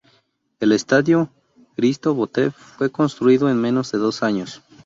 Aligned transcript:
El 0.59 0.71
estadio 0.71 1.29
Hristo 1.77 2.15
Botev 2.15 2.53
fue 2.53 2.89
construido 2.89 3.51
en 3.51 3.57
menos 3.61 3.91
de 3.91 3.99
dos 3.99 4.23
años. 4.23 4.63